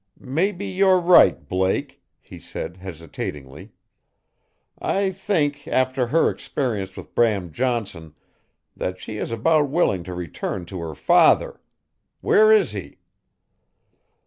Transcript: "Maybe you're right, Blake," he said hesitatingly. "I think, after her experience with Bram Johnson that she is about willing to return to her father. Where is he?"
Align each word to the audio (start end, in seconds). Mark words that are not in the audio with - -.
"Maybe 0.19 0.65
you're 0.65 0.99
right, 0.99 1.47
Blake," 1.47 2.01
he 2.21 2.39
said 2.39 2.77
hesitatingly. 2.77 3.71
"I 4.79 5.11
think, 5.11 5.67
after 5.67 6.07
her 6.07 6.27
experience 6.31 6.97
with 6.97 7.13
Bram 7.13 7.51
Johnson 7.51 8.15
that 8.75 8.99
she 8.99 9.17
is 9.17 9.29
about 9.29 9.69
willing 9.69 10.03
to 10.05 10.15
return 10.15 10.65
to 10.65 10.79
her 10.79 10.95
father. 10.95 11.61
Where 12.19 12.51
is 12.51 12.71
he?" 12.71 12.97